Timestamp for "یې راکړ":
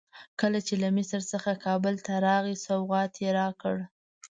3.23-3.75